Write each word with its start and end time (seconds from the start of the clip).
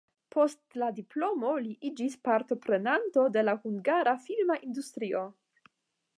Post 0.35 0.77
la 0.83 0.87
diplomo 0.99 1.51
li 1.67 1.75
iĝis 1.89 2.15
partoprenanto 2.29 3.27
de 3.37 3.45
la 3.47 3.57
hungara 3.67 4.19
filma 4.27 4.61
industrio. 4.71 5.25